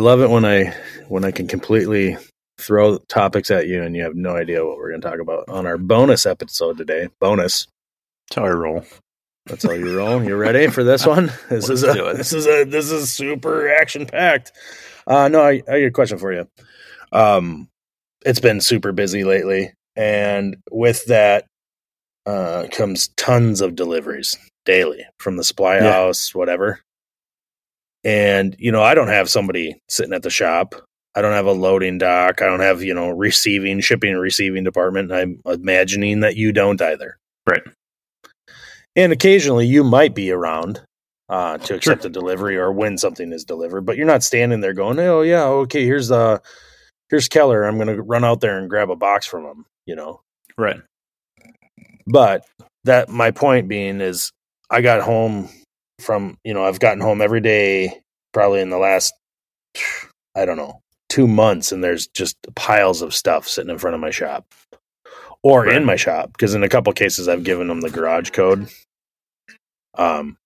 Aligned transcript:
love 0.00 0.20
it 0.20 0.30
when 0.30 0.44
I 0.44 0.74
when 1.08 1.24
I 1.24 1.30
can 1.30 1.46
completely 1.46 2.16
throw 2.58 2.98
topics 3.08 3.50
at 3.50 3.68
you 3.68 3.82
and 3.82 3.96
you 3.96 4.02
have 4.02 4.14
no 4.14 4.36
idea 4.36 4.64
what 4.66 4.76
we're 4.76 4.90
going 4.90 5.00
to 5.00 5.08
talk 5.08 5.20
about 5.20 5.48
on 5.48 5.66
our 5.66 5.78
bonus 5.78 6.26
episode 6.26 6.76
today. 6.76 7.08
Bonus. 7.20 7.66
That's 8.28 8.36
how 8.36 8.44
I 8.46 8.50
roll. 8.50 8.84
That's 9.46 9.64
how 9.64 9.72
you 9.72 9.96
roll. 9.96 10.22
You 10.22 10.36
ready 10.36 10.66
for 10.68 10.84
this 10.84 11.06
one? 11.06 11.32
This 11.48 11.68
Let's 11.68 11.70
is 11.70 11.82
a 11.84 11.92
this 12.14 12.32
is 12.32 12.46
a 12.46 12.64
this 12.64 12.90
is 12.90 13.12
super 13.12 13.68
action 13.74 14.06
packed. 14.06 14.52
Uh 15.06 15.28
no, 15.28 15.40
I, 15.42 15.52
I 15.52 15.60
got 15.60 15.74
a 15.86 15.90
question 15.90 16.18
for 16.18 16.32
you. 16.32 16.46
Um 17.12 17.68
it's 18.24 18.40
been 18.40 18.60
super 18.60 18.92
busy 18.92 19.24
lately 19.24 19.72
and 19.96 20.56
with 20.70 21.06
that 21.06 21.46
uh 22.26 22.66
comes 22.70 23.08
tons 23.16 23.60
of 23.62 23.74
deliveries 23.74 24.36
daily 24.66 25.04
from 25.18 25.36
the 25.36 25.44
supply 25.44 25.76
Yeah. 25.76 25.90
house, 25.92 26.34
whatever. 26.34 26.80
And 28.04 28.56
you 28.58 28.72
know, 28.72 28.82
I 28.82 28.94
don't 28.94 29.08
have 29.08 29.28
somebody 29.28 29.80
sitting 29.88 30.14
at 30.14 30.22
the 30.22 30.30
shop. 30.30 30.74
I 31.14 31.22
don't 31.22 31.32
have 31.32 31.46
a 31.46 31.52
loading 31.52 31.98
dock. 31.98 32.40
I 32.40 32.46
don't 32.46 32.60
have, 32.60 32.82
you 32.82 32.94
know, 32.94 33.10
receiving, 33.10 33.80
shipping 33.80 34.12
and 34.12 34.20
receiving 34.20 34.62
department. 34.64 35.12
I'm 35.12 35.40
imagining 35.44 36.20
that 36.20 36.36
you 36.36 36.52
don't 36.52 36.80
either. 36.80 37.18
Right. 37.48 37.62
And 38.96 39.12
occasionally 39.12 39.66
you 39.66 39.82
might 39.84 40.14
be 40.14 40.30
around 40.30 40.80
uh, 41.28 41.58
to 41.58 41.74
accept 41.74 42.02
Sure. 42.02 42.08
a 42.08 42.12
delivery 42.12 42.56
or 42.56 42.72
when 42.72 42.96
something 42.98 43.32
is 43.32 43.44
delivered, 43.44 43.82
but 43.82 43.96
you're 43.96 44.06
not 44.06 44.22
standing 44.22 44.60
there 44.60 44.72
going, 44.74 44.98
"Oh 44.98 45.22
yeah, 45.22 45.44
okay, 45.44 45.84
here's 45.84 46.10
uh 46.10 46.38
here's 47.08 47.28
Keller. 47.28 47.64
I'm 47.64 47.76
going 47.76 47.88
to 47.88 48.02
run 48.02 48.24
out 48.24 48.40
there 48.40 48.58
and 48.58 48.68
grab 48.70 48.90
a 48.90 48.96
box 48.96 49.26
from 49.26 49.44
him," 49.44 49.64
you 49.86 49.94
know. 49.94 50.20
Right. 50.58 50.80
But 52.06 52.44
that 52.84 53.08
my 53.08 53.30
point 53.30 53.68
being 53.68 54.00
is 54.00 54.32
I 54.70 54.80
got 54.80 55.02
home 55.02 55.48
from, 56.00 56.38
you 56.44 56.54
know, 56.54 56.64
I've 56.64 56.80
gotten 56.80 57.00
home 57.00 57.20
every 57.22 57.40
day 57.40 58.00
probably 58.32 58.60
in 58.60 58.70
the 58.70 58.78
last 58.78 59.12
I 60.36 60.44
don't 60.44 60.56
know, 60.56 60.80
2 61.08 61.26
months 61.26 61.72
and 61.72 61.82
there's 61.82 62.06
just 62.08 62.36
piles 62.54 63.02
of 63.02 63.14
stuff 63.14 63.48
sitting 63.48 63.70
in 63.70 63.78
front 63.78 63.94
of 63.94 64.00
my 64.00 64.10
shop 64.10 64.46
or 65.42 65.64
Right. 65.64 65.76
in 65.76 65.84
my 65.84 65.96
shop 65.96 66.32
because 66.32 66.54
in 66.54 66.62
a 66.62 66.68
couple 66.68 66.92
cases 66.92 67.28
I've 67.28 67.44
given 67.44 67.68
them 67.68 67.80
the 67.80 67.90
garage 67.90 68.30
code. 68.30 68.68
Um 69.98 70.36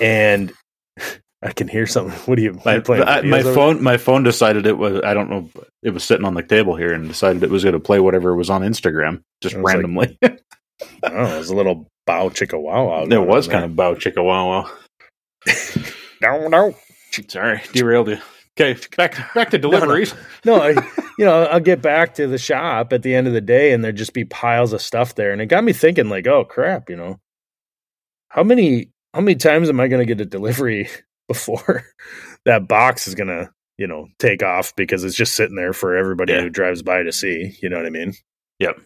and 0.00 0.52
I 1.42 1.52
can 1.52 1.68
hear 1.68 1.86
something. 1.86 2.18
What 2.26 2.36
do 2.36 2.42
you 2.42 2.60
My, 2.64 2.82
I- 2.88 3.22
my 3.22 3.42
phone 3.42 3.82
my 3.82 3.96
phone 3.96 4.22
decided 4.24 4.66
it 4.66 4.76
was 4.78 5.00
I 5.04 5.14
don't 5.14 5.30
know 5.30 5.48
it 5.82 5.90
was 5.90 6.02
sitting 6.04 6.24
on 6.26 6.34
the 6.34 6.42
table 6.42 6.74
here 6.76 6.92
and 6.92 7.06
decided 7.08 7.42
it 7.42 7.50
was 7.50 7.62
going 7.62 7.74
to 7.74 7.80
play 7.80 8.00
whatever 8.00 8.34
was 8.34 8.50
on 8.50 8.62
Instagram 8.62 9.22
just 9.40 9.54
was 9.54 9.62
like- 9.64 9.74
randomly. 9.74 10.18
Oh, 11.02 11.34
it 11.34 11.38
was 11.38 11.50
a 11.50 11.56
little 11.56 11.88
bow 12.08 12.28
chicka 12.30 12.60
wow 12.60 12.86
wow. 12.88 13.06
there 13.06 13.22
was 13.22 13.46
kind 13.46 13.64
of 13.64 13.76
bow 13.76 13.94
chicka 13.94 14.24
wow 14.24 14.48
wow. 14.48 14.70
no 16.22 16.48
no 16.48 16.74
Sorry, 17.28 17.60
derailed 17.72 18.08
you. 18.08 18.18
Okay, 18.60 18.78
back 18.96 19.34
back 19.34 19.50
to 19.50 19.58
deliveries. 19.58 20.14
no, 20.44 20.60
I, 20.60 20.70
you 21.18 21.24
know, 21.24 21.44
I'll 21.44 21.58
get 21.58 21.80
back 21.82 22.14
to 22.14 22.26
the 22.26 22.38
shop 22.38 22.92
at 22.92 23.02
the 23.02 23.14
end 23.14 23.26
of 23.26 23.32
the 23.32 23.40
day, 23.40 23.72
and 23.72 23.82
there'd 23.82 23.96
just 23.96 24.12
be 24.12 24.24
piles 24.24 24.72
of 24.72 24.82
stuff 24.82 25.14
there, 25.14 25.32
and 25.32 25.40
it 25.40 25.46
got 25.46 25.64
me 25.64 25.72
thinking, 25.72 26.08
like, 26.08 26.26
oh 26.26 26.44
crap, 26.44 26.90
you 26.90 26.96
know, 26.96 27.18
how 28.28 28.42
many 28.44 28.90
how 29.14 29.20
many 29.20 29.36
times 29.36 29.68
am 29.68 29.80
I 29.80 29.88
going 29.88 30.00
to 30.00 30.06
get 30.14 30.20
a 30.20 30.28
delivery 30.28 30.88
before 31.28 31.84
that 32.44 32.68
box 32.68 33.08
is 33.08 33.14
going 33.14 33.28
to, 33.28 33.50
you 33.78 33.86
know, 33.86 34.06
take 34.18 34.42
off 34.42 34.76
because 34.76 35.02
it's 35.02 35.16
just 35.16 35.34
sitting 35.34 35.56
there 35.56 35.72
for 35.72 35.96
everybody 35.96 36.34
Yeah. 36.34 36.42
who 36.42 36.50
drives 36.50 36.82
by 36.82 37.02
to 37.02 37.12
see. 37.12 37.56
You 37.62 37.68
know 37.70 37.78
what 37.78 37.86
I 37.86 37.90
mean? 37.90 38.12
Yep. 38.60 38.80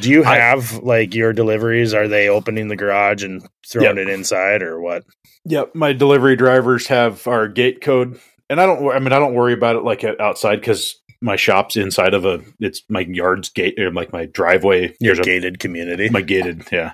Do 0.00 0.10
you 0.10 0.24
I- 0.24 0.36
have 0.36 0.74
like 0.82 1.14
your 1.14 1.32
deliveries? 1.32 1.94
Are 1.94 2.08
they 2.08 2.28
opening 2.28 2.68
the 2.68 2.76
garage 2.76 3.24
and 3.24 3.46
throwing 3.66 3.96
Yep. 3.96 4.06
it 4.06 4.08
inside, 4.08 4.62
or 4.62 4.80
what? 4.80 5.04
Yep, 5.44 5.74
my 5.74 5.92
delivery 5.92 6.36
drivers 6.36 6.86
have 6.88 7.26
our 7.26 7.48
gate 7.48 7.80
code, 7.80 8.18
and 8.50 8.60
I 8.60 8.66
don't. 8.66 8.86
I 8.94 8.98
mean, 8.98 9.12
I 9.12 9.18
don't 9.18 9.34
worry 9.34 9.54
about 9.54 9.76
it 9.76 9.82
like 9.84 10.04
outside 10.04 10.56
because 10.56 10.94
my 11.20 11.36
shop's 11.36 11.76
inside 11.76 12.14
of 12.14 12.24
a. 12.24 12.40
It's 12.60 12.82
my 12.88 13.00
yard's 13.00 13.48
gate, 13.48 13.78
or 13.78 13.90
like 13.92 14.12
my 14.12 14.26
driveway. 14.26 14.94
Your 15.00 15.14
There's 15.14 15.18
a- 15.20 15.22
gated 15.22 15.58
community. 15.58 16.08
my 16.10 16.20
gated. 16.22 16.64
Yeah, 16.70 16.92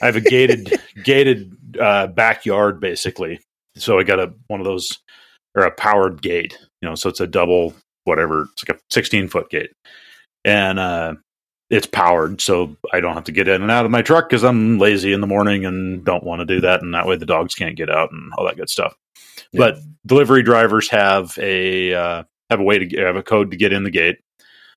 I 0.00 0.06
have 0.06 0.16
a 0.16 0.20
gated 0.20 0.80
gated 1.04 1.56
uh, 1.80 2.08
backyard 2.08 2.78
basically. 2.80 3.40
So 3.76 3.98
I 3.98 4.02
got 4.04 4.20
a 4.20 4.32
one 4.48 4.60
of 4.60 4.66
those 4.66 4.98
or 5.54 5.64
a 5.64 5.70
powered 5.70 6.20
gate. 6.22 6.58
You 6.82 6.88
know, 6.90 6.94
so 6.94 7.08
it's 7.08 7.20
a 7.20 7.26
double 7.26 7.74
whatever. 8.04 8.48
It's 8.52 8.68
like 8.68 8.76
a 8.76 8.80
sixteen 8.90 9.28
foot 9.28 9.48
gate, 9.50 9.70
and 10.44 10.78
uh, 10.78 11.14
it's 11.72 11.86
powered, 11.86 12.42
so 12.42 12.76
I 12.92 13.00
don't 13.00 13.14
have 13.14 13.24
to 13.24 13.32
get 13.32 13.48
in 13.48 13.62
and 13.62 13.70
out 13.70 13.86
of 13.86 13.90
my 13.90 14.02
truck 14.02 14.28
because 14.28 14.44
I'm 14.44 14.78
lazy 14.78 15.14
in 15.14 15.22
the 15.22 15.26
morning 15.26 15.64
and 15.64 16.04
don't 16.04 16.22
want 16.22 16.40
to 16.40 16.44
do 16.44 16.60
that, 16.60 16.82
and 16.82 16.92
that 16.92 17.06
way 17.06 17.16
the 17.16 17.24
dogs 17.24 17.54
can't 17.54 17.76
get 17.76 17.88
out 17.88 18.12
and 18.12 18.30
all 18.34 18.44
that 18.44 18.58
good 18.58 18.68
stuff. 18.68 18.94
Yeah. 19.52 19.58
But 19.58 19.78
delivery 20.04 20.42
drivers 20.42 20.90
have 20.90 21.36
a 21.38 21.94
uh, 21.94 22.22
have 22.50 22.60
a 22.60 22.62
way 22.62 22.78
to 22.78 23.00
have 23.00 23.16
a 23.16 23.22
code 23.22 23.50
to 23.52 23.56
get 23.56 23.72
in 23.72 23.84
the 23.84 23.90
gate, 23.90 24.18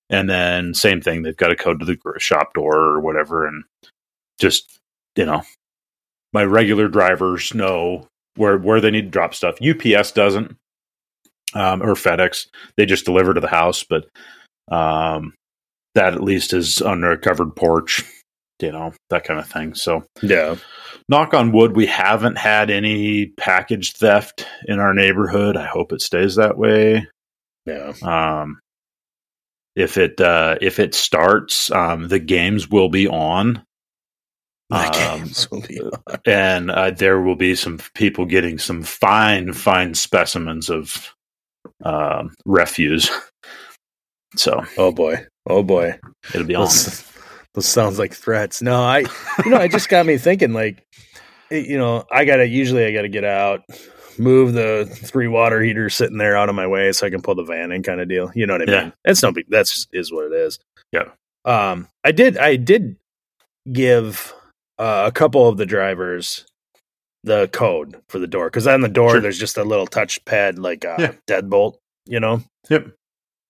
and 0.09 0.29
then 0.29 0.73
same 0.73 1.01
thing. 1.01 1.21
They've 1.21 1.35
got 1.35 1.51
a 1.51 1.57
code 1.57 1.81
to 1.81 1.85
the 1.85 1.97
shop 2.17 2.53
door 2.53 2.77
or 2.77 3.01
whatever, 3.01 3.45
and 3.45 3.65
just 4.39 4.79
you 5.17 5.25
know, 5.25 5.43
my 6.31 6.45
regular 6.45 6.87
drivers 6.87 7.53
know 7.53 8.07
where 8.37 8.57
where 8.57 8.79
they 8.79 8.91
need 8.91 9.03
to 9.03 9.09
drop 9.09 9.35
stuff. 9.35 9.57
UPS 9.61 10.13
doesn't, 10.13 10.55
um, 11.53 11.83
or 11.83 11.95
FedEx. 11.95 12.47
They 12.77 12.85
just 12.85 13.03
deliver 13.03 13.33
to 13.33 13.41
the 13.41 13.47
house, 13.47 13.83
but 13.83 14.07
um, 14.71 15.33
that 15.95 16.13
at 16.13 16.23
least 16.23 16.53
is 16.53 16.81
under 16.81 17.11
a 17.11 17.17
covered 17.17 17.55
porch, 17.55 18.03
you 18.61 18.71
know, 18.71 18.93
that 19.09 19.23
kind 19.23 19.39
of 19.39 19.47
thing. 19.49 19.73
So, 19.73 20.03
yeah. 20.21 20.55
knock 21.09 21.33
on 21.33 21.51
wood, 21.51 21.75
we 21.75 21.87
haven't 21.87 22.37
had 22.37 22.69
any 22.69 23.27
package 23.27 23.93
theft 23.93 24.45
in 24.67 24.79
our 24.79 24.93
neighborhood. 24.93 25.57
I 25.57 25.65
hope 25.65 25.91
it 25.93 26.01
stays 26.01 26.35
that 26.35 26.57
way. 26.57 27.07
Yeah. 27.65 27.93
Um, 28.03 28.59
if 29.75 29.97
it 29.97 30.21
uh, 30.21 30.57
if 30.61 30.79
it 30.79 30.93
starts, 30.95 31.69
um, 31.71 32.07
the 32.07 32.19
games 32.19 32.69
will 32.69 32.89
be 32.89 33.07
on. 33.07 33.63
The 34.69 34.77
Um, 34.77 34.91
games 35.19 35.51
will 35.51 35.61
be 35.61 35.79
on. 35.81 35.91
and 36.25 36.71
uh, 36.71 36.91
there 36.91 37.19
will 37.21 37.35
be 37.35 37.55
some 37.55 37.79
people 37.93 38.25
getting 38.25 38.57
some 38.57 38.83
fine, 38.83 39.53
fine 39.53 39.93
specimens 39.93 40.69
of 40.69 41.13
um, 41.83 42.33
refuse. 42.45 43.09
So 44.37 44.65
Oh 44.77 44.91
boy. 44.91 45.25
Oh 45.47 45.63
boy. 45.63 45.99
it'll 46.33 46.47
be 46.47 46.55
on. 46.55 46.63
Those, 46.65 47.03
those 47.53 47.65
sounds 47.65 47.99
like 47.99 48.13
threats. 48.13 48.61
No, 48.61 48.81
I, 48.81 48.99
you 49.43 49.51
know, 49.51 49.61
it 49.61 49.71
just 49.71 49.89
got 49.89 50.05
me 50.05 50.17
thinking. 50.17 50.53
Like, 50.53 50.85
you 51.51 51.77
know, 51.77 52.03
I 52.11 52.25
gotta 52.25 52.47
usually 52.47 52.85
I 52.85 52.91
gotta 52.93 53.09
get 53.09 53.23
out, 53.23 53.61
move 54.17 54.53
the 54.53 54.85
three 54.91 55.27
water 55.27 55.61
heaters 55.61 55.95
sitting 55.95 56.17
there 56.17 56.35
out 56.35 56.49
of 56.49 56.55
my 56.55 56.67
way 56.67 56.91
so 56.91 57.05
I 57.05 57.09
can 57.09 57.21
pull 57.21 57.35
the 57.35 57.43
van 57.43 57.71
in, 57.71 57.83
kind 57.83 58.01
of 58.01 58.09
deal. 58.09 58.31
You 58.35 58.47
know 58.47 58.53
what 58.57 58.67
I 58.69 58.71
Yeah. 58.71 58.83
mean? 58.85 58.93
That's 59.05 59.21
no 59.23 59.31
big. 59.31 59.45
That's 59.49 59.73
just 59.73 59.89
is 59.93 60.11
what 60.11 60.25
it 60.25 60.33
is. 60.33 60.59
Yeah. 60.91 61.09
Um, 61.45 61.87
I 62.03 62.11
did. 62.11 62.37
I 62.37 62.55
did 62.55 62.95
give 63.71 64.33
uh, 64.79 65.03
a 65.07 65.11
couple 65.11 65.47
of 65.47 65.57
the 65.57 65.65
drivers 65.65 66.45
the 67.23 67.47
code 67.53 67.95
for 68.09 68.19
the 68.19 68.27
door 68.27 68.47
because 68.47 68.67
on 68.67 68.81
the 68.81 68.87
door 68.89 69.11
Sure. 69.11 69.19
there's 69.21 69.39
just 69.39 69.57
a 69.57 69.63
little 69.63 69.87
touchpad 69.87 70.59
like 70.59 70.83
a 70.83 70.95
Yeah. 70.99 71.13
deadbolt. 71.41 71.75
You 72.07 72.19
know. 72.19 72.41
Yep. 72.69 72.87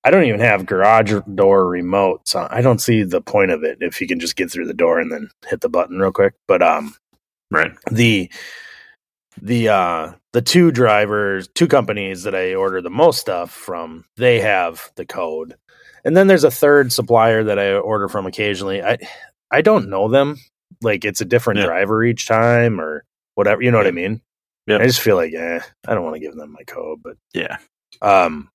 I 0.06 0.12
don't 0.12 0.26
even 0.26 0.40
have 0.40 0.68
garage 0.68 1.14
door 1.34 1.66
remotes. 1.66 2.28
so 2.28 2.48
I 2.50 2.62
don't 2.62 2.80
see 2.80 3.04
the 3.04 3.22
point 3.22 3.50
of 3.52 3.64
it 3.64 3.80
if 3.82 4.00
you 4.00 4.08
can 4.08 4.20
just 4.20 4.36
get 4.36 4.52
through 4.52 4.68
the 4.68 4.74
door 4.74 5.00
and 5.00 5.12
then 5.12 5.30
hit 5.48 5.62
the 5.62 5.70
button 5.70 6.00
real 6.00 6.12
quick. 6.14 6.36
But 6.48 6.62
um 6.62 6.96
Right. 7.52 7.72
the 7.92 8.32
the 9.42 9.70
uh 9.70 10.14
the 10.34 10.42
two 10.42 10.72
drivers, 10.72 11.48
two 11.50 11.68
companies 11.68 12.24
that 12.24 12.36
I 12.36 12.54
order 12.56 12.82
the 12.82 12.90
most 12.90 13.20
stuff 13.20 13.52
from, 13.52 14.06
they 14.18 14.40
have 14.42 14.92
the 14.96 15.06
code. 15.06 15.56
And 16.04 16.16
then 16.16 16.28
there's 16.28 16.44
a 16.44 16.52
third 16.52 16.94
supplier 16.94 17.44
that 17.46 17.58
I 17.60 17.74
order 17.74 18.08
from 18.08 18.26
occasionally. 18.28 18.84
I 18.84 18.98
I 19.52 19.62
don't 19.62 19.90
know 19.90 20.08
them. 20.08 20.38
Like 20.82 21.04
it's 21.06 21.22
a 21.22 21.26
different 21.26 21.60
Yeah. 21.60 21.66
driver 21.66 22.04
each 22.04 22.28
time 22.28 22.80
or 22.80 23.06
whatever, 23.36 23.62
you 23.62 23.72
know 23.72 23.78
what 23.78 23.88
I 23.88 23.92
mean? 23.92 24.22
Yeah. 24.68 24.78
I 24.78 24.86
just 24.88 25.02
feel 25.02 25.16
like 25.16 25.34
eh, 25.34 25.60
I 25.88 25.94
don't 25.94 26.04
want 26.04 26.16
to 26.16 26.20
give 26.20 26.36
them 26.36 26.52
my 26.52 26.64
code, 26.68 27.00
but 27.04 27.18
Yeah. 27.34 27.58
um 28.02 28.50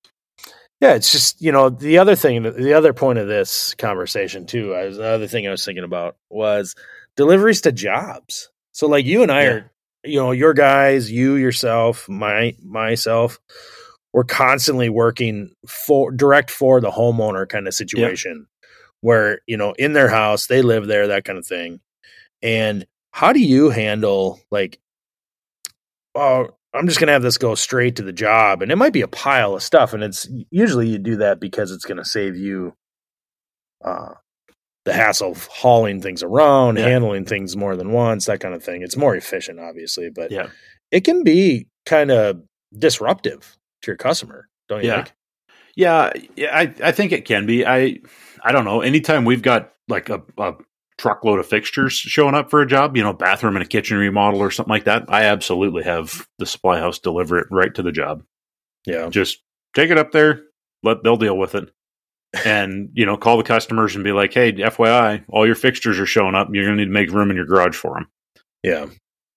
yeah 0.81 0.93
it's 0.95 1.11
just 1.11 1.41
you 1.41 1.51
know 1.51 1.69
the 1.69 1.97
other 1.99 2.15
thing 2.15 2.43
the 2.43 2.73
other 2.73 2.91
point 2.93 3.19
of 3.19 3.27
this 3.27 3.73
conversation 3.75 4.45
too 4.45 4.73
I 4.73 4.85
was, 4.87 4.97
the 4.97 5.05
other 5.07 5.27
thing 5.27 5.47
i 5.47 5.51
was 5.51 5.63
thinking 5.63 5.83
about 5.85 6.17
was 6.29 6.75
deliveries 7.15 7.61
to 7.61 7.71
jobs. 7.71 8.49
So 8.73 8.87
like 8.87 9.05
you 9.05 9.21
and 9.23 9.31
i 9.31 9.43
Yeah. 9.43 9.49
are 9.49 9.71
you 10.03 10.19
know 10.19 10.31
your 10.31 10.53
guys 10.53 11.11
you 11.11 11.35
yourself 11.35 12.09
my 12.09 12.55
myself 12.63 13.39
we're 14.13 14.23
constantly 14.23 14.89
working 14.89 15.51
for 15.67 16.11
direct 16.11 16.49
for 16.51 16.81
the 16.81 16.91
homeowner 16.91 17.47
kind 17.47 17.67
of 17.67 17.73
situation 17.73 18.47
where 19.01 19.39
you 19.47 19.57
know 19.57 19.73
in 19.77 19.93
their 19.93 20.09
house 20.09 20.47
they 20.47 20.61
live 20.61 20.87
there 20.87 21.07
that 21.07 21.23
kind 21.23 21.37
of 21.39 21.45
thing. 21.45 21.79
And 22.41 22.85
how 23.11 23.33
do 23.33 23.39
you 23.39 23.69
handle 23.69 24.39
like 24.49 24.79
oh 26.15 26.49
i'm 26.73 26.87
just 26.87 26.99
going 26.99 27.07
to 27.07 27.13
have 27.13 27.21
this 27.21 27.37
go 27.37 27.55
straight 27.55 27.95
to 27.97 28.03
the 28.03 28.13
job 28.13 28.61
and 28.61 28.71
it 28.71 28.75
might 28.77 28.93
be 28.93 29.01
a 29.01 29.07
pile 29.07 29.55
of 29.55 29.63
stuff 29.63 29.93
and 29.93 30.03
it's 30.03 30.27
usually 30.49 30.87
you 30.87 30.97
do 30.97 31.17
that 31.17 31.39
because 31.39 31.71
it's 31.71 31.85
going 31.85 31.97
to 31.97 32.05
save 32.05 32.35
you 32.35 32.73
uh 33.83 34.09
the 34.85 34.93
hassle 34.93 35.31
of 35.31 35.45
hauling 35.47 36.01
things 36.01 36.23
around 36.23 36.77
Yeah. 36.77 36.87
handling 36.87 37.25
things 37.25 37.55
more 37.55 37.75
than 37.75 37.91
once 37.91 38.25
that 38.25 38.39
kind 38.39 38.55
of 38.55 38.63
thing 38.63 38.81
it's 38.81 38.97
more 38.97 39.15
efficient 39.15 39.59
obviously 39.59 40.09
but 40.09 40.31
Yeah. 40.31 40.47
it 40.91 41.03
can 41.03 41.23
be 41.23 41.67
kind 41.85 42.09
of 42.11 42.41
disruptive 42.77 43.57
to 43.81 43.91
your 43.91 43.97
customer, 43.97 44.47
don't 44.69 44.83
you 44.83 44.89
Yeah. 44.89 45.03
think? 45.03 45.13
Yeah, 45.75 46.11
yeah, 46.35 46.55
I 46.55 46.73
I 46.83 46.91
think 46.91 47.11
it 47.11 47.25
can 47.25 47.45
be. 47.45 47.65
I 47.65 47.99
I 48.43 48.51
don't 48.51 48.65
know. 48.65 48.81
Anytime 48.81 49.25
we've 49.25 49.41
got 49.41 49.73
like 49.87 50.09
a, 50.09 50.21
a 50.37 50.53
truckload 51.01 51.39
of 51.39 51.47
fixtures 51.47 51.93
showing 51.93 52.35
up 52.35 52.49
for 52.51 52.61
a 52.61 52.67
job, 52.67 52.95
you 52.95 53.03
know, 53.03 53.11
bathroom 53.13 53.55
and 53.55 53.63
a 53.63 53.67
kitchen 53.67 53.97
remodel 53.97 54.39
or 54.39 54.51
something 54.51 54.69
like 54.71 54.85
that, 54.85 55.05
I 55.09 55.23
absolutely 55.23 55.83
have 55.83 56.27
the 56.37 56.45
supply 56.45 56.79
house 56.79 56.99
deliver 56.99 57.39
it 57.39 57.47
right 57.49 57.73
to 57.73 57.81
the 57.81 57.91
job. 57.91 58.23
Yeah. 58.85 59.09
Just 59.09 59.39
take 59.73 59.89
it 59.89 59.97
up 59.97 60.11
there, 60.11 60.43
let 60.83 61.03
they'll 61.03 61.17
deal 61.17 61.37
with 61.37 61.55
it. 61.55 61.69
And, 62.45 62.91
you 62.93 63.05
know, 63.05 63.17
call 63.17 63.35
the 63.35 63.43
customers 63.43 63.93
and 63.93 64.05
be 64.05 64.13
like, 64.13 64.33
"Hey, 64.33 64.53
FYI, 64.53 65.25
all 65.27 65.45
your 65.45 65.53
fixtures 65.53 65.99
are 65.99 66.05
showing 66.05 66.33
up. 66.33 66.47
You're 66.53 66.63
going 66.63 66.77
to 66.77 66.81
need 66.81 66.87
to 66.87 66.93
make 66.93 67.11
room 67.11 67.29
in 67.29 67.35
your 67.35 67.45
garage 67.45 67.75
for 67.75 67.95
them." 67.95 68.07
Yeah. 68.63 68.85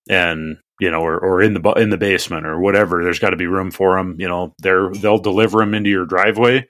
and 0.09 0.59
you 0.79 0.89
know, 0.91 1.01
or, 1.01 1.19
or 1.19 1.41
in 1.41 1.53
the 1.53 1.71
in 1.73 1.89
the 1.89 1.97
basement 1.97 2.45
or 2.45 2.57
whatever. 2.59 3.03
There's 3.03 3.19
got 3.19 3.31
to 3.31 3.35
be 3.35 3.47
room 3.47 3.69
for 3.71 3.97
them. 3.97 4.15
You 4.17 4.29
know, 4.29 4.53
they're 4.59 4.91
they'll 4.91 5.17
deliver 5.17 5.59
them 5.59 5.73
into 5.73 5.89
your 5.89 6.05
driveway, 6.05 6.67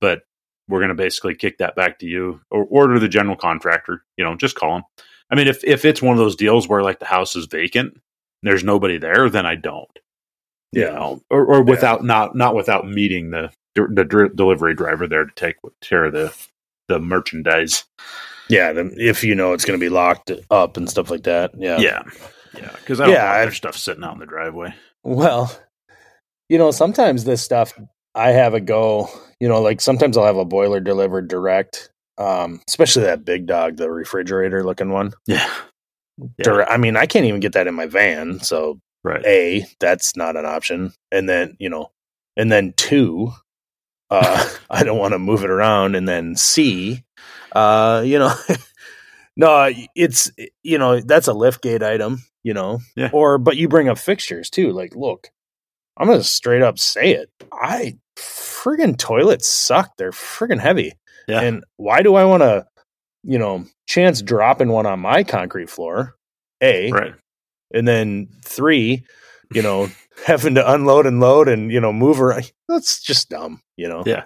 but 0.00 0.22
we're 0.68 0.78
going 0.80 0.88
to 0.90 0.94
basically 0.94 1.34
kick 1.34 1.58
that 1.58 1.76
back 1.76 1.98
to 2.00 2.06
you 2.06 2.40
or 2.50 2.64
order 2.64 2.98
the 2.98 3.08
general 3.08 3.36
contractor. 3.36 4.02
You 4.16 4.24
know, 4.24 4.34
just 4.36 4.56
call 4.56 4.74
them. 4.76 4.84
I 5.30 5.34
mean, 5.34 5.48
if 5.48 5.62
if 5.64 5.84
it's 5.84 6.02
one 6.02 6.12
of 6.12 6.18
those 6.18 6.36
deals 6.36 6.68
where 6.68 6.82
like 6.82 6.98
the 7.00 7.06
house 7.06 7.34
is 7.36 7.46
vacant, 7.46 8.00
there's 8.42 8.64
nobody 8.64 8.98
there, 8.98 9.28
then 9.30 9.46
I 9.46 9.54
don't. 9.56 9.88
You 10.72 10.82
Yeah. 10.82 10.90
know, 10.90 11.22
or, 11.30 11.44
or 11.46 11.62
without 11.62 12.04
not 12.04 12.34
not 12.34 12.54
without 12.54 12.88
meeting 12.88 13.30
the 13.30 13.50
the 13.74 14.04
dr- 14.04 14.36
delivery 14.36 14.74
driver 14.74 15.06
there 15.08 15.24
to 15.24 15.32
take 15.34 15.56
care 15.80 16.04
of 16.04 16.12
the 16.12 16.34
the 16.88 16.98
merchandise. 17.00 17.84
Yeah. 18.48 18.72
The, 18.72 18.92
if 18.98 19.24
you 19.24 19.34
know 19.34 19.52
it's 19.54 19.64
going 19.64 19.78
to 19.78 19.84
be 19.84 19.88
locked 19.88 20.30
up 20.50 20.76
and 20.76 20.88
stuff 20.90 21.10
like 21.10 21.22
that. 21.24 21.52
Yeah. 21.56 21.78
Yeah, 21.78 22.02
yeah, 22.54 22.70
because 22.76 23.00
I 23.00 23.06
don't 23.06 23.14
Yeah, 23.14 23.24
want 23.24 23.36
I- 23.38 23.44
their 23.46 23.52
stuff 23.54 23.76
sitting 23.76 24.04
out 24.04 24.12
in 24.14 24.20
the 24.20 24.26
driveway. 24.26 24.74
Well, 25.02 25.50
you 26.48 26.58
know, 26.58 26.70
sometimes 26.70 27.24
this 27.24 27.42
stuff 27.42 27.72
I 28.14 28.30
have 28.30 28.54
a 28.54 28.60
go, 28.60 29.08
you 29.44 29.50
know, 29.50 29.60
like 29.60 29.82
sometimes 29.82 30.16
I'll 30.16 30.24
have 30.24 30.38
a 30.38 30.44
boiler 30.46 30.80
delivered 30.80 31.28
direct, 31.28 31.90
um, 32.16 32.62
especially 32.66 33.02
that 33.02 33.26
big 33.26 33.44
dog, 33.44 33.76
the 33.76 33.90
refrigerator 33.90 34.64
looking 34.64 34.88
one. 34.88 35.12
Yeah, 35.26 35.46
Yeah. 36.38 36.64
I 36.66 36.78
mean, 36.78 36.96
I 36.96 37.04
can't 37.04 37.26
even 37.26 37.40
get 37.40 37.52
that 37.52 37.66
in 37.66 37.74
my 37.74 37.84
van. 37.84 38.40
So, 38.40 38.80
right. 39.02 39.22
A, 39.26 39.66
that's 39.80 40.16
not 40.16 40.38
an 40.38 40.46
option. 40.46 40.94
And 41.12 41.28
then, 41.28 41.58
you 41.60 41.68
know, 41.68 41.90
and 42.38 42.50
then 42.50 42.72
two, 42.78 43.32
uh, 44.10 44.48
I 44.70 44.82
don't 44.82 44.98
want 44.98 45.12
to 45.12 45.18
move 45.18 45.44
it 45.44 45.50
around. 45.50 45.94
And 45.94 46.08
then 46.08 46.36
C, 46.36 47.04
uh, 47.52 48.02
you 48.06 48.18
know, 48.18 48.32
no, 49.36 49.70
it's, 49.94 50.30
you 50.62 50.78
know, 50.78 51.00
that's 51.00 51.28
a 51.28 51.34
lift 51.34 51.62
gate 51.62 51.82
item, 51.82 52.24
you 52.44 52.54
know, 52.54 52.78
Yeah. 52.96 53.10
or, 53.12 53.36
but 53.36 53.58
you 53.58 53.68
bring 53.68 53.90
up 53.90 53.98
fixtures 53.98 54.48
too. 54.48 54.72
Like, 54.72 54.96
look, 54.96 55.28
I'm 55.98 56.06
going 56.06 56.18
to 56.18 56.24
straight 56.24 56.62
up 56.62 56.78
say 56.78 57.12
it. 57.12 57.28
I 57.52 57.98
friggin' 58.16 58.98
toilets 58.98 59.48
suck. 59.48 59.96
They're 59.96 60.10
friggin' 60.10 60.60
heavy. 60.60 60.92
Yeah. 61.28 61.40
And 61.40 61.64
why 61.76 62.02
do 62.02 62.14
I 62.14 62.24
want 62.24 62.42
to, 62.42 62.66
you 63.22 63.38
know, 63.38 63.64
chance 63.86 64.22
dropping 64.22 64.68
one 64.68 64.86
on 64.86 65.00
my 65.00 65.24
concrete 65.24 65.70
floor? 65.70 66.14
A, 66.60 66.90
Right. 66.92 67.14
and 67.72 67.86
then 67.88 68.28
three, 68.44 69.04
you 69.52 69.62
know, 69.62 69.88
having 70.26 70.54
to 70.54 70.72
unload 70.72 71.06
and 71.06 71.20
load 71.20 71.48
and 71.48 71.70
you 71.72 71.80
know 71.80 71.92
move 71.92 72.20
around. 72.20 72.50
That's 72.68 73.00
just 73.02 73.28
dumb, 73.30 73.60
you 73.76 73.88
know. 73.88 74.02
Yeah. 74.06 74.24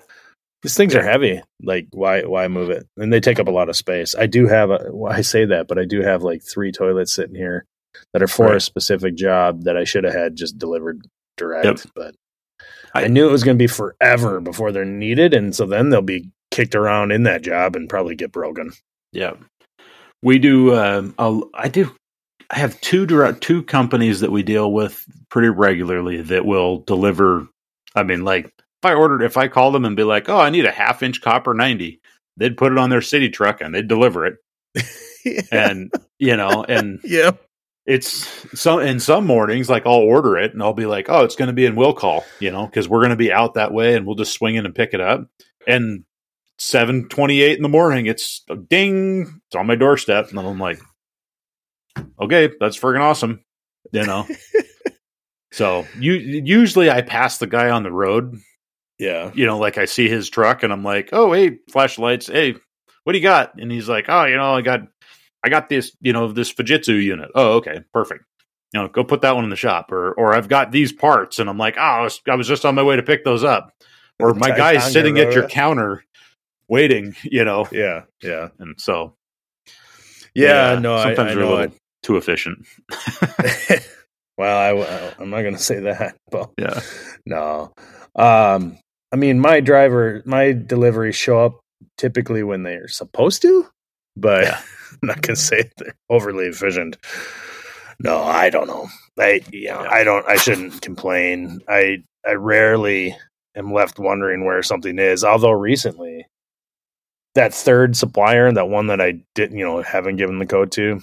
These 0.63 0.77
things 0.77 0.95
are 0.97 1.03
heavy. 1.03 1.41
Like, 1.63 1.87
why 1.93 2.23
why 2.23 2.49
move 2.49 2.71
it? 2.71 2.87
And 2.97 3.13
they 3.13 3.21
take 3.21 3.39
up 3.39 3.47
a 3.49 3.53
lot 3.53 3.69
of 3.69 3.77
space. 3.77 4.15
I 4.17 4.27
do 4.27 4.47
have 4.49 4.71
a. 4.71 4.89
Well, 4.91 5.13
I 5.13 5.21
say 5.23 5.45
that, 5.47 5.69
but 5.69 5.79
I 5.79 5.85
do 5.85 6.03
have 6.03 6.23
like 6.25 6.43
three 6.43 6.73
toilets 6.73 7.15
sitting 7.15 7.37
here 7.37 7.65
that 8.13 8.23
are 8.23 8.29
for 8.29 8.53
a 8.53 8.61
specific 8.61 9.15
job 9.15 9.63
that 9.63 9.77
I 9.77 9.85
should 9.85 10.03
have 10.05 10.15
had 10.15 10.37
just 10.37 10.59
delivered 10.59 11.03
direct. 11.37 11.65
Yep. 11.65 11.81
But 11.95 12.15
I, 12.95 13.05
I- 13.05 13.09
knew 13.09 13.29
it 13.29 13.33
was 13.33 13.45
going 13.45 13.57
to 13.57 13.63
be 13.63 13.67
forever 13.69 14.41
before 14.41 14.73
they're 14.73 14.85
needed, 14.85 15.35
and 15.35 15.55
so 15.55 15.67
then 15.67 15.91
they'll 15.91 16.03
be 16.03 16.29
kicked 16.51 16.75
around 16.75 17.13
in 17.13 17.25
that 17.25 17.43
job 17.43 17.77
and 17.77 17.89
probably 17.89 18.15
get 18.15 18.33
broken. 18.33 18.73
Yeah. 19.13 19.35
We 20.23 20.39
do. 20.39 20.75
Um, 20.75 21.15
I 21.55 21.69
do. 21.69 21.95
I 22.51 22.59
have 22.59 22.81
two 22.81 23.07
direct 23.07 23.43
two 23.43 23.63
companies 23.63 24.21
that 24.21 24.33
we 24.33 24.43
deal 24.43 24.73
with 24.73 25.05
pretty 25.29 25.49
regularly 25.51 26.23
that 26.23 26.45
will 26.47 26.79
deliver. 26.81 27.47
I 27.95 28.03
mean, 28.03 28.25
like 28.25 28.47
if 28.47 28.85
I 28.85 28.95
ordered, 28.95 29.23
if 29.23 29.37
I 29.37 29.49
called 29.49 29.75
them 29.75 29.85
and 29.85 29.95
be 29.97 30.03
like, 30.05 30.29
"Oh, 30.29 30.41
I 30.41 30.51
need 30.51 30.65
a 30.65 30.71
half 30.73 31.03
inch 31.03 31.21
copper 31.21 31.55
ninety, 31.55 32.01
they'd 32.37 32.57
put 32.57 32.73
it 32.73 32.79
on 32.79 32.91
their 32.91 33.03
city 33.03 33.29
truck 33.29 33.61
and 33.61 33.75
they'd 33.75 33.89
deliver 33.89 34.27
it. 34.27 34.37
And 35.53 35.93
you 36.19 36.37
know, 36.37 36.65
and 36.69 37.01
yeah, 37.05 37.33
it's 37.89 38.61
some 38.61 38.81
in 38.81 39.01
some 39.01 39.27
mornings 39.27 39.71
like 39.71 39.87
I'll 39.87 39.95
order 39.95 40.37
it 40.37 40.53
and 40.53 40.63
I'll 40.63 40.75
be 40.75 40.85
like, 40.85 41.09
oh, 41.09 41.25
it's 41.25 41.37
going 41.37 41.47
to 41.47 41.55
be 41.55 41.65
in 41.65 41.75
will 41.75 41.95
call, 41.95 42.23
you 42.39 42.51
know, 42.53 42.67
because 42.67 42.87
we're 42.87 43.01
going 43.01 43.11
to 43.11 43.17
be 43.17 43.33
out 43.33 43.55
that 43.55 43.73
way 43.73 43.95
and 43.95 44.05
we'll 44.05 44.15
just 44.15 44.35
swing 44.35 44.57
in 44.57 44.67
and 44.67 44.75
pick 44.75 44.93
it 44.93 45.01
up. 45.01 45.27
And 45.67 46.05
seven 46.59 47.09
twenty 47.09 47.41
eight 47.41 47.57
in 47.57 47.63
the 47.63 47.69
morning, 47.69 48.05
it's 48.05 48.45
ding, 48.69 49.41
it's 49.47 49.57
on 49.57 49.67
my 49.67 49.75
doorstep, 49.75 50.29
and 50.29 50.39
I'm 50.39 50.59
like, 50.59 50.81
okay, 52.21 52.51
that's 52.61 52.79
friggin' 52.79 53.01
awesome, 53.01 53.43
you 53.91 54.05
know. 54.05 54.29
so 55.53 55.87
you 55.99 56.13
usually 56.13 56.91
I 56.91 57.01
pass 57.01 57.39
the 57.39 57.47
guy 57.47 57.71
on 57.71 57.85
the 57.85 57.93
road, 57.93 58.37
yeah, 58.99 59.31
you 59.35 59.47
know, 59.47 59.59
like 59.59 59.79
I 59.79 59.87
see 59.87 60.11
his 60.11 60.29
truck 60.29 60.63
and 60.63 60.75
I'm 60.75 60.85
like, 60.85 61.09
oh, 61.13 61.33
hey, 61.33 61.59
flashlights, 61.71 62.27
hey, 62.27 62.55
what 63.05 63.13
do 63.13 63.19
you 63.19 63.23
got? 63.23 63.59
And 63.59 63.73
he's 63.73 63.89
like, 63.89 64.07
oh, 64.11 64.27
you 64.27 64.37
know, 64.37 64.55
I 64.55 64.61
got, 64.61 64.83
I 65.45 65.49
got 65.49 65.69
this, 65.69 65.97
you 66.01 66.13
know, 66.13 66.33
this 66.33 66.53
Fujitsu 66.53 67.03
unit. 67.03 67.31
Oh, 67.35 67.57
okay, 67.57 67.83
perfect. 67.93 68.25
You 68.73 68.83
know, 68.83 68.89
go 68.89 69.05
put 69.05 69.23
that 69.23 69.35
one 69.35 69.45
in 69.45 69.51
the 69.51 69.57
shop, 69.57 69.91
or 69.93 70.13
or 70.13 70.35
I've 70.35 70.49
got 70.49 70.73
these 70.73 70.93
parts, 70.93 71.39
and 71.39 71.49
I'm 71.49 71.59
like, 71.59 71.77
oh, 71.79 71.81
I 71.81 72.03
was, 72.03 72.21
I 72.29 72.35
was 72.35 72.47
just 72.47 72.65
on 72.65 72.75
my 72.75 72.83
way 72.83 72.97
to 72.97 73.03
pick 73.03 73.25
those 73.25 73.45
up, 73.45 73.73
or 74.19 74.35
my 74.35 74.51
guy's 74.57 74.93
sitting 74.93 75.19
at 75.19 75.33
your 75.33 75.49
counter 75.49 76.05
waiting, 76.69 77.17
you 77.23 77.45
know, 77.45 77.67
yeah, 77.73 78.03
yeah, 78.23 78.49
and 78.59 78.79
so 78.79 79.15
yeah. 80.35 80.79
no, 80.79 81.03
sometimes 81.03 81.33
I 81.33 81.35
we're 81.35 81.43
a 81.43 81.45
know 81.45 81.55
little 81.55 81.75
too 82.03 82.17
efficient. 82.17 82.67
well, 84.39 84.59
I, 84.59 85.15
I'm 85.19 85.31
not 85.31 85.43
going 85.43 85.55
to 85.55 85.63
say 85.63 85.81
that, 85.81 86.17
but 86.31 86.51
Yeah, 86.59 86.81
no. 87.27 87.73
Um, 88.15 88.79
I 89.13 89.17
mean, 89.17 89.41
my 89.41 89.61
driver, 89.61 90.23
my 90.25 90.53
deliveries 90.53 91.17
show 91.17 91.45
up 91.45 91.61
typically 91.97 92.43
when 92.43 92.63
they're 92.63 92.89
supposed 92.89 93.43
to, 93.43 93.67
but 94.21 94.45
Yeah. 94.45 94.61
I'm 95.03 95.07
not 95.09 95.23
going 95.23 95.37
to 95.37 95.41
say 95.41 95.71
they're 95.77 95.95
overly 96.11 96.47
efficient. 96.47 96.97
No, 98.01 98.23
I 98.23 98.51
don't 98.51 98.67
know. 98.67 98.89
I, 99.19 99.41
you 99.53 99.69
know, 99.69 99.83
Yeah. 99.83 99.89
I 99.91 100.05
don't. 100.05 100.27
I 100.27 100.37
shouldn't 100.37 100.81
complain. 100.83 101.61
I, 101.69 102.03
I 102.27 102.33
rarely 102.33 103.17
am 103.57 103.73
left 103.73 103.99
wondering 103.99 104.45
where 104.45 104.63
something 104.63 104.99
is. 104.99 105.25
Although 105.25 105.51
recently, 105.53 106.27
that 107.35 107.55
third 107.55 107.97
supplier, 107.97 108.51
that 108.53 108.69
one 108.69 108.89
that 108.89 109.01
I 109.01 109.21
didn't, 109.35 109.59
you 109.59 109.65
know, 109.65 109.83
haven't 109.83 110.17
given 110.17 110.39
the 110.39 110.47
code 110.47 110.73
to, 110.73 111.01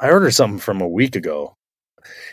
I 0.00 0.10
ordered 0.10 0.32
something 0.32 0.58
from 0.58 0.80
a 0.80 0.88
week 0.88 1.14
ago. 1.16 1.54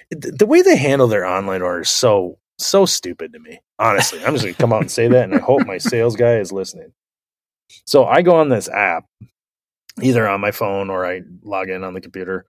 The, 0.09 0.31
the 0.31 0.45
way 0.45 0.61
they 0.61 0.77
handle 0.77 1.07
their 1.07 1.25
online 1.25 1.61
orders 1.61 1.87
is 1.87 1.93
so 1.93 2.37
so 2.59 2.85
stupid 2.85 3.33
to 3.33 3.39
me. 3.39 3.59
Honestly, 3.77 4.23
I'm 4.23 4.33
just 4.33 4.45
gonna 4.45 4.55
come 4.55 4.73
out 4.73 4.81
and 4.81 4.91
say 4.91 5.07
that, 5.09 5.25
and 5.25 5.35
I 5.35 5.39
hope 5.39 5.65
my 5.67 5.77
sales 5.79 6.15
guy 6.15 6.37
is 6.37 6.51
listening. 6.51 6.91
So 7.85 8.05
I 8.05 8.21
go 8.21 8.35
on 8.37 8.49
this 8.49 8.69
app, 8.69 9.05
either 10.01 10.27
on 10.27 10.41
my 10.41 10.51
phone 10.51 10.89
or 10.89 11.05
I 11.05 11.21
log 11.43 11.69
in 11.69 11.83
on 11.83 11.93
the 11.93 12.01
computer. 12.01 12.45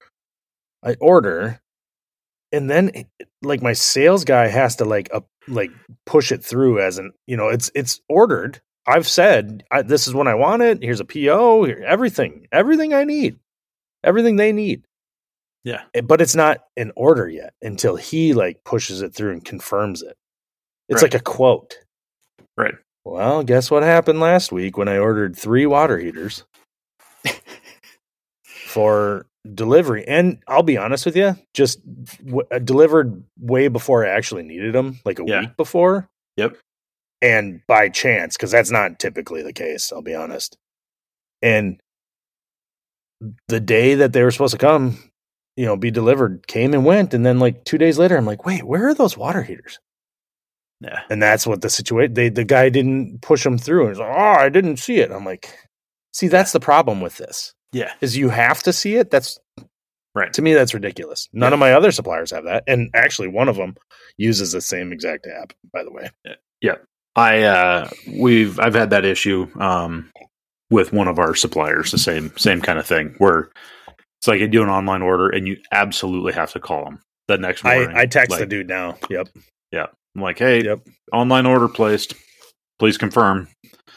I 0.82 0.94
order, 1.00 1.60
and 2.52 2.70
then 2.70 2.92
like 3.42 3.62
my 3.62 3.72
sales 3.72 4.24
guy 4.24 4.46
has 4.48 4.76
to 4.76 4.84
like 4.84 5.08
up, 5.12 5.26
like 5.48 5.70
push 6.06 6.30
it 6.32 6.44
through 6.44 6.80
as 6.80 6.98
an 6.98 7.12
you 7.26 7.36
know 7.36 7.48
it's 7.48 7.70
it's 7.74 8.00
ordered. 8.08 8.60
I've 8.86 9.08
said 9.08 9.64
I, 9.70 9.82
this 9.82 10.06
is 10.08 10.14
when 10.14 10.28
I 10.28 10.34
want 10.34 10.62
it. 10.62 10.82
Here's 10.82 11.00
a 11.00 11.04
PO. 11.04 11.64
here- 11.64 11.84
Everything, 11.86 12.46
everything 12.52 12.94
I 12.94 13.04
need, 13.04 13.38
everything 14.04 14.36
they 14.36 14.52
need. 14.52 14.84
yeah, 15.64 15.82
Eh, 15.94 16.00
but 16.00 16.20
it's 16.20 16.34
not 16.36 16.60
an 16.76 16.92
order 16.96 17.28
yet 17.28 17.52
until 17.60 17.96
he 17.96 18.32
like 18.34 18.62
pushes 18.64 19.02
it 19.02 19.14
through 19.14 19.32
and 19.32 19.44
confirms 19.44 20.00
it. 20.02 20.16
It's 20.88 21.02
Right. 21.02 21.12
like 21.12 21.20
a 21.20 21.24
quote. 21.24 21.76
Right. 22.56 22.74
Well, 23.04 23.42
guess 23.42 23.70
what 23.70 23.82
happened 23.82 24.20
last 24.20 24.52
week 24.52 24.78
when 24.78 24.88
I 24.88 24.98
ordered 24.98 25.36
three 25.36 25.66
water 25.66 25.98
heaters 25.98 26.44
for 28.78 29.26
delivery? 29.54 30.06
And 30.06 30.38
I'll 30.46 30.62
be 30.62 30.76
honest 30.76 31.04
with 31.04 31.16
you, 31.16 31.34
just 31.52 31.80
w- 32.24 32.46
uh, 32.52 32.60
delivered 32.60 33.24
way 33.40 33.66
before 33.66 34.06
I 34.06 34.10
actually 34.10 34.44
needed 34.44 34.72
them, 34.72 35.00
like 35.04 35.18
a 35.18 35.24
Yeah. 35.26 35.40
week 35.40 35.56
before. 35.56 36.08
Yep. 36.36 36.58
And 37.20 37.60
by 37.66 37.88
chance, 37.88 38.36
because 38.36 38.52
that's 38.52 38.70
not 38.70 39.00
typically 39.00 39.42
the 39.42 39.52
case, 39.52 39.92
I'll 39.92 40.00
be 40.00 40.14
honest. 40.14 40.56
And 41.42 41.80
the 43.48 43.58
day 43.58 43.96
that 43.96 44.12
they 44.12 44.22
were 44.22 44.30
supposed 44.30 44.52
to 44.52 44.58
come, 44.58 44.96
you 45.56 45.66
know, 45.66 45.76
be 45.76 45.90
delivered 45.90 46.46
came 46.46 46.72
and 46.72 46.84
went. 46.84 47.12
And 47.12 47.26
then 47.26 47.40
like 47.40 47.64
two 47.64 47.78
days 47.78 47.98
later, 47.98 48.16
I'm 48.16 48.26
like, 48.26 48.46
wait, 48.46 48.62
where 48.62 48.86
are 48.86 48.94
those 48.94 49.18
water 49.18 49.42
heaters? 49.42 49.80
yeah, 50.80 51.00
And 51.10 51.20
that's 51.20 51.48
what 51.48 51.62
the 51.62 51.68
situation, 51.70 52.14
they, 52.14 52.28
the 52.28 52.44
guy 52.44 52.68
didn't 52.68 53.22
push 53.22 53.42
them 53.42 53.58
through. 53.58 53.86
And 53.88 53.90
he's 53.90 53.98
like, 53.98 54.14
oh, 54.16 54.40
I 54.44 54.48
didn't 54.50 54.76
see 54.76 54.98
it. 55.00 55.10
I'm 55.10 55.24
like, 55.24 55.52
see, 56.12 56.28
that's 56.28 56.52
the 56.52 56.60
problem 56.60 57.00
with 57.00 57.16
this 57.16 57.54
yeah, 57.72 57.92
is 58.00 58.16
you 58.16 58.28
have 58.28 58.62
to 58.64 58.72
see 58.72 58.96
it. 58.96 59.10
That's 59.10 59.38
Right. 60.14 60.32
To 60.32 60.42
me, 60.42 60.52
that's 60.54 60.74
ridiculous. 60.74 61.28
None 61.32 61.50
Yeah. 61.50 61.54
of 61.54 61.60
my 61.60 61.72
other 61.74 61.92
suppliers 61.92 62.30
have 62.32 62.44
that, 62.44 62.64
and 62.66 62.90
actually, 62.94 63.28
one 63.28 63.48
of 63.48 63.56
them 63.56 63.76
uses 64.16 64.50
the 64.52 64.60
same 64.60 64.92
exact 64.92 65.26
app. 65.26 65.52
By 65.72 65.84
the 65.84 65.92
way, 65.92 66.10
Yeah. 66.60 66.76
I 67.14 67.42
uh 67.42 67.90
we've 68.18 68.58
I've 68.58 68.74
had 68.74 68.90
that 68.90 69.04
issue 69.04 69.46
um 69.60 70.10
with 70.70 70.92
one 70.92 71.08
of 71.08 71.18
our 71.18 71.34
suppliers, 71.34 71.90
the 71.92 71.98
same 71.98 72.32
same 72.36 72.60
kind 72.60 72.78
of 72.78 72.86
thing 72.86 73.14
where 73.18 73.50
it's 74.18 74.26
like 74.26 74.40
you 74.40 74.48
do 74.48 74.62
an 74.62 74.68
online 74.68 75.02
order 75.02 75.28
and 75.28 75.46
you 75.46 75.56
absolutely 75.72 76.32
have 76.32 76.52
to 76.52 76.60
call 76.60 76.84
them 76.84 77.00
the 77.28 77.38
next 77.38 77.62
morning. 77.62 77.90
I, 77.94 78.00
I 78.02 78.06
text 78.06 78.30
like, 78.32 78.40
the 78.40 78.46
dude 78.46 78.68
now. 78.68 78.96
Yep. 79.10 79.28
Yeah. 79.72 79.86
I'm 80.16 80.22
like, 80.22 80.38
hey, 80.38 80.64
Yep. 80.64 80.80
online 81.12 81.46
order 81.46 81.68
placed. 81.68 82.14
Please 82.80 82.98
confirm. 82.98 83.48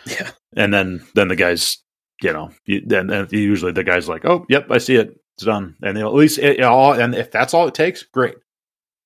Yeah. 0.06 0.30
And 0.56 0.72
then 0.74 1.04
then 1.16 1.30
the 1.30 1.36
guys, 1.36 1.78
you 2.22 2.34
know, 2.34 2.52
you, 2.66 2.82
then, 2.86 3.08
then 3.08 3.28
usually 3.32 3.72
the 3.72 3.84
guy's 3.84 4.08
like, 4.10 4.26
oh, 4.26 4.46
yep, 4.50 4.68
I 4.70 4.78
see 4.78 4.96
it. 4.96 5.20
It's 5.38 5.46
done. 5.46 5.76
And 5.82 5.96
they'll 5.98 6.08
at 6.08 6.14
least 6.14 6.38
it, 6.40 6.60
it 6.60 6.64
all. 6.64 6.94
And 6.94 7.16
if 7.16 7.32
that's 7.32 7.54
all 7.54 7.68
it 7.68 7.74
takes, 7.74 8.04
great. 8.04 8.36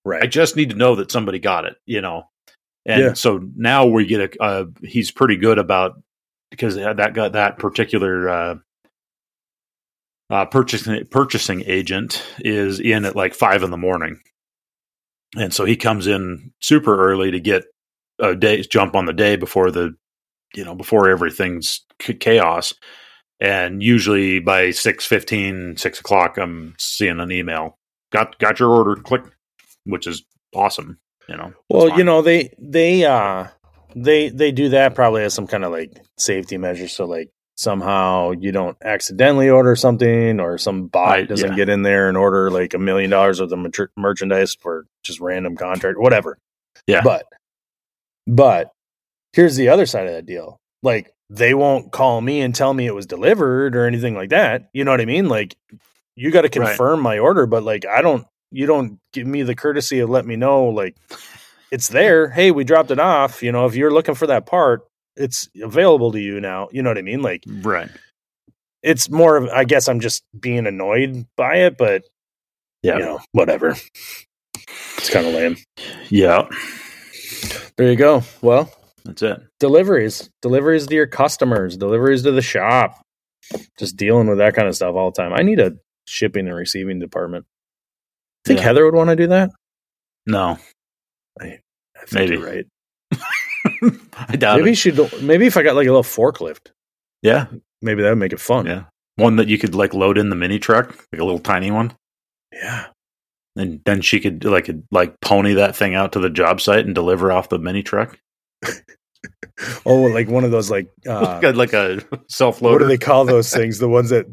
Right. 0.04 0.24
I 0.24 0.28
just 0.28 0.56
need 0.56 0.70
to 0.72 0.76
know 0.76 0.96
that 0.96 1.12
somebody 1.12 1.40
got 1.40 1.66
it, 1.66 1.76
you 1.86 2.02
know. 2.02 2.24
And 2.86 3.02
Yeah. 3.02 3.14
so 3.14 3.42
now 3.56 3.86
we 3.88 4.06
get 4.06 4.36
a. 4.40 4.44
Uh, 4.44 4.66
he's 4.84 5.10
pretty 5.12 5.38
good 5.38 5.58
about 5.58 6.02
because 6.52 6.76
that 6.76 7.14
got 7.14 7.32
that 7.34 7.58
particular 7.58 8.30
uh, 8.30 8.56
uh, 10.30 10.46
purchasing 10.46 11.06
purchasing 11.06 11.64
agent 11.66 12.24
is 12.40 12.80
in 12.80 13.06
at 13.06 13.16
like 13.16 13.34
five 13.34 13.64
in 13.64 13.72
the 13.72 13.78
morning, 13.78 14.20
and 15.36 15.54
so 15.54 15.66
he 15.66 15.76
comes 15.76 16.08
in 16.08 16.52
super 16.62 16.96
early 17.12 17.32
to 17.32 17.40
get 17.40 17.64
a 18.20 18.36
day 18.36 18.62
jump 18.62 18.96
on 18.96 19.06
the 19.06 19.14
day 19.14 19.36
before 19.36 19.72
the 19.72 19.96
you 20.54 20.64
know 20.64 20.76
before 20.76 21.10
everything's 21.10 21.82
chaos. 22.00 22.74
And 23.40 23.84
usually 23.84 24.40
by 24.40 24.68
6.15, 24.68 25.80
6 25.80 26.00
o'clock, 26.00 26.38
I'm 26.38 26.76
seeing 26.78 27.20
an 27.20 27.32
email. 27.32 27.78
Got 28.12 28.40
got 28.40 28.60
your 28.60 28.70
order. 28.70 28.96
Click, 28.96 29.24
which 29.86 30.08
is 30.08 30.24
awesome. 30.54 31.00
You 31.28 31.38
know. 31.38 31.54
Well, 31.70 31.98
you 31.98 32.04
know 32.04 32.22
they 32.22 32.54
they 32.60 33.04
uh 33.04 33.48
they 33.96 34.30
they 34.30 34.52
do 34.52 34.70
that 34.70 34.96
probably 34.96 35.24
as 35.24 35.34
some 35.34 35.48
kind 35.48 35.66
of 35.66 35.72
like 35.72 35.92
safety 36.18 36.58
measure. 36.58 36.88
So 36.88 37.06
like 37.06 37.30
somehow 37.56 38.32
you 38.32 38.52
don't 38.52 38.78
accidentally 38.84 39.50
order 39.50 39.76
something, 39.76 40.40
or 40.40 40.58
some 40.58 40.88
bot 40.88 41.20
I- 41.20 41.24
doesn't 41.24 41.52
yeah. 41.52 41.56
get 41.56 41.70
in 41.70 41.82
there 41.82 42.08
and 42.08 42.18
order 42.18 42.52
like 42.52 42.74
a 42.74 42.80
million 42.80 43.10
dollars 43.10 43.42
worth 43.42 43.52
of 43.52 43.60
mer- 43.60 43.92
merchandise 43.98 44.56
for 44.56 44.86
just 45.04 45.20
random 45.20 45.58
contract, 45.58 46.00
whatever. 46.00 46.38
Yeah. 46.88 47.02
But 47.04 47.26
but 48.28 48.72
here's 49.34 49.56
the 49.56 49.70
other 49.70 49.86
side 49.86 50.08
of 50.08 50.14
that 50.14 50.26
deal. 50.26 50.60
Like 50.84 51.12
they 51.30 51.54
won't 51.54 51.92
call 51.92 52.22
me 52.22 52.42
and 52.42 52.54
tell 52.54 52.74
me 52.74 52.86
it 52.86 52.94
was 52.96 53.06
delivered 53.06 53.76
or 53.76 53.86
anything 53.86 54.16
like 54.16 54.30
that. 54.30 54.70
You 54.74 54.84
know 54.84 54.92
what 54.92 55.02
I 55.02 55.06
mean? 55.06 55.28
Like 55.30 55.56
you 56.16 56.32
got 56.32 56.42
to 56.42 56.60
Right. 56.60 56.70
confirm 56.70 57.02
my 57.02 57.20
order, 57.20 57.46
but 57.46 57.64
like 57.64 57.86
I 57.86 58.02
don't. 58.02 58.26
You 58.52 58.68
don't 58.68 59.00
give 59.12 59.28
me 59.28 59.42
the 59.44 59.56
courtesy 59.56 60.00
of 60.00 60.10
let 60.10 60.26
me 60.26 60.36
know 60.38 60.66
like 60.66 60.96
it's 61.72 61.88
there. 61.90 62.30
Hey, 62.30 62.52
we 62.52 62.64
dropped 62.64 62.92
it 62.92 63.00
off. 63.00 63.42
You 63.44 63.52
know, 63.52 63.66
if 63.66 63.76
you're 63.76 63.92
looking 63.92 64.16
for 64.16 64.28
that 64.28 64.46
part, 64.46 64.88
it's 65.18 65.50
available 65.62 66.12
to 66.14 66.20
you 66.20 66.40
now. 66.40 66.70
You 66.72 66.82
know 66.84 66.90
what 66.92 66.98
I 66.98 67.02
mean? 67.02 67.22
Like 67.22 67.44
right. 67.48 67.90
it's 68.84 69.10
more 69.10 69.36
of 69.36 69.50
I 69.50 69.64
guess 69.66 69.90
I'm 69.90 70.00
just 70.00 70.24
being 70.40 70.68
annoyed 70.68 71.26
by 71.36 71.56
it, 71.56 71.78
but 71.78 72.04
Yeah. 72.84 72.94
you 72.98 73.04
know, 73.04 73.20
whatever. 73.34 73.76
It's 74.98 75.10
kind 75.10 75.26
of 75.28 75.34
lame. 75.34 75.58
Yeah. 76.10 76.48
There 77.78 77.90
you 77.90 77.96
go. 77.98 78.24
Well, 78.42 78.72
That's 79.06 79.22
it. 79.22 79.42
deliveries, 79.60 80.30
deliveries 80.42 80.88
to 80.88 80.96
your 80.96 81.08
customers, 81.08 81.78
deliveries 81.78 82.24
to 82.24 82.32
the 82.32 82.42
shop. 82.42 83.02
Just 83.78 83.96
dealing 83.96 84.28
with 84.28 84.40
that 84.40 84.56
kind 84.56 84.68
of 84.68 84.76
stuff 84.76 84.96
all 84.96 85.12
the 85.12 85.22
time. 85.22 85.32
I 85.32 85.44
need 85.44 85.60
a 85.60 85.74
shipping 86.08 86.48
and 86.48 86.56
receiving 86.58 87.00
department. 87.00 87.46
I 88.46 88.50
think 88.50 88.60
Yeah. 88.60 88.66
Heather 88.66 88.86
would 88.86 88.96
want 88.96 89.12
to 89.12 89.16
do 89.16 89.28
that. 89.28 89.52
No. 90.26 90.58
I 91.40 91.60
think 92.08 92.14
Maybe. 92.14 92.36
you're 92.38 92.46
right. 92.46 92.66
I 94.18 94.36
doubt 94.36 94.58
Maybe 94.58 94.72
it. 94.72 94.76
she. 94.76 94.92
Maybe 95.22 95.46
if 95.46 95.58
I 95.58 95.64
got 95.64 95.76
like 95.76 95.88
a 95.88 95.92
little 95.92 96.04
forklift, 96.04 96.72
Yeah. 97.22 97.46
maybe 97.82 98.02
that 98.02 98.10
would 98.10 98.18
make 98.18 98.34
it 98.34 98.40
fun. 98.40 98.66
Yeah. 98.66 98.84
One 99.18 99.36
that 99.38 99.48
you 99.48 99.58
could 99.58 99.76
like 99.76 99.94
load 99.94 100.18
in 100.18 100.30
the 100.30 100.36
mini 100.36 100.60
truck, 100.60 100.88
like 101.12 101.22
a 101.22 101.26
little 101.26 101.40
tiny 101.40 101.72
one. 101.72 101.94
Yeah. 102.52 102.88
And 103.56 103.82
then 103.86 104.02
she 104.02 104.20
could 104.20 104.44
like 104.44 104.70
like 104.92 105.16
pony 105.22 105.54
that 105.54 105.76
thing 105.76 105.96
out 105.96 106.12
to 106.14 106.20
the 106.20 106.30
job 106.30 106.60
site 106.62 106.86
and 106.86 106.94
deliver 106.96 107.32
off 107.32 107.50
the 107.50 107.60
mini 107.60 107.84
truck. 107.84 108.18
Oh, 109.86 110.02
like 110.02 110.28
one 110.28 110.44
of 110.44 110.52
those 110.52 110.70
like 110.70 110.90
uh, 111.08 111.40
like 111.56 111.72
a 111.74 112.02
self 112.28 112.62
loader. 112.62 112.74
what 112.76 112.80
do 112.80 112.88
they 112.88 112.98
call 112.98 113.24
those 113.24 113.50
things? 113.54 113.80
The 113.80 113.88
ones 113.88 114.10
that 114.10 114.26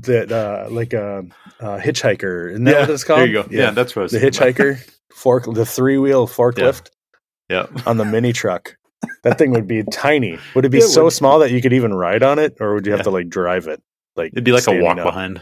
that 0.00 0.30
uh 0.30 0.66
like 0.70 0.92
a 0.92 1.24
uh, 1.60 1.78
hitchhiker. 1.78 2.50
Isn't 2.50 2.64
that 2.64 2.80
what 2.80 2.90
it's 2.90 3.02
called? 3.04 3.20
There 3.20 3.26
you 3.26 3.32
go. 3.42 3.48
Yeah, 3.50 3.70
that's 3.70 3.96
what 3.96 4.10
the 4.10 4.18
hitchhiker 4.18 4.78
fork, 5.14 5.44
the 5.52 5.64
three 5.64 5.96
wheel 5.96 6.26
forklift 6.28 6.90
Yeah. 7.48 7.66
on 7.86 7.96
the 7.96 8.04
mini 8.04 8.32
truck. 8.34 8.76
That 9.22 9.38
thing 9.38 9.50
would 9.52 9.66
be 9.66 9.82
tiny. 9.84 10.38
Would 10.54 10.66
it 10.66 10.70
be 10.70 10.78
It 10.78 10.82
so 10.88 11.04
would. 11.04 11.12
small 11.14 11.38
that 11.38 11.50
you 11.52 11.62
could 11.62 11.72
even 11.72 11.94
ride 11.94 12.22
on 12.22 12.38
it, 12.38 12.56
or 12.60 12.74
would 12.74 12.84
you 12.84 12.92
have 12.92 13.00
Yeah. 13.00 13.04
to 13.04 13.10
like 13.10 13.28
drive 13.30 13.68
it? 13.68 13.80
Like 14.14 14.32
It'd 14.34 14.44
be 14.44 14.52
like 14.52 14.66
a 14.68 14.78
walk 14.82 14.98
up? 14.98 15.04
behind. 15.04 15.40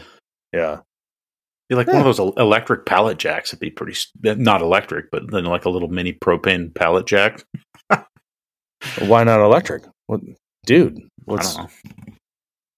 Yeah, 0.53 0.79
Be 1.67 1.75
like 1.75 1.87
one 1.87 1.97
of 1.97 2.05
those 2.05 2.19
electric 2.37 2.85
pallet 2.85 3.17
jacks. 3.17 3.49
It'd 3.49 3.59
be 3.59 3.69
pretty 3.71 3.97
not 4.23 4.61
electric, 4.61 5.11
but 5.11 5.29
then 5.29 5.43
like 5.43 5.65
a 5.65 5.69
little 5.69 5.89
mini 5.89 6.13
propane 6.13 6.73
pallet 6.73 7.05
jack. 7.05 7.43
Why 8.99 9.23
not 9.23 9.39
electric? 9.39 9.83
What, 10.07 10.21
dude? 10.65 10.99
What's. 11.25 11.57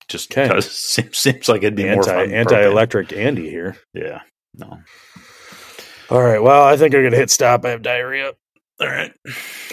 Just 0.07 0.29
'Kay. 0.29 0.47
because 0.47 0.71
seems, 0.77 1.17
seems 1.17 1.49
like 1.49 1.63
it'd 1.63 1.75
be 1.75 1.83
more 1.83 1.99
anti 1.99 2.25
than 2.25 2.33
anti 2.33 2.65
electric 2.65 3.13
Andy 3.13 3.49
here? 3.49 3.75
Yeah. 3.93 4.21
No. 4.55 4.79
All 6.09 6.23
right. 6.23 6.41
Well, 6.41 6.63
I 6.63 6.77
think 6.77 6.95
I'm 6.95 7.03
gonna 7.03 7.17
hit 7.17 7.29
stop. 7.29 7.65
I 7.65 7.69
have 7.69 7.81
diarrhea. 7.81 8.31
All 8.79 8.87
right. 8.87 9.11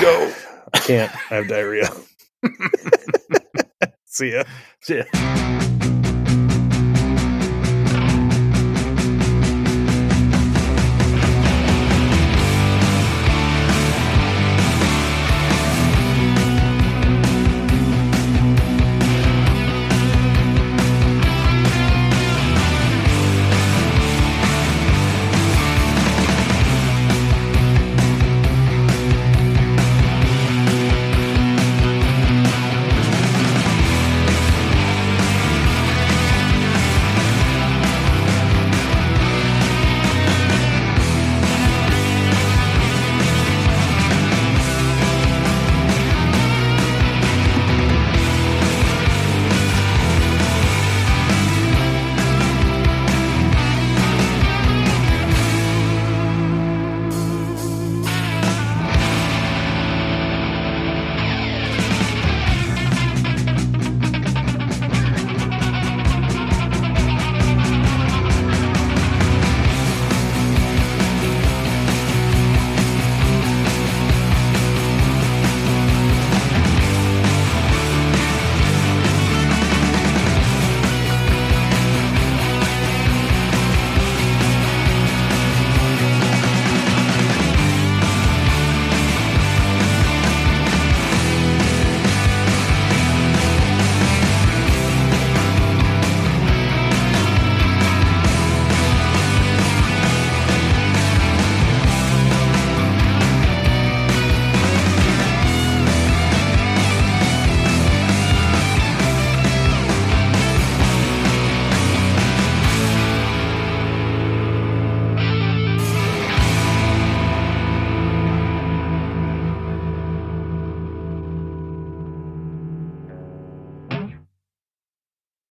Go. 0.00 0.32
I 0.72 0.78
can't. 0.78 1.12
I 1.30 1.36
have 1.36 1.48
diarrhea. 1.48 1.88
See 4.06 4.32
ya. 4.32 4.44
See 4.82 4.98
ya. 4.98 5.72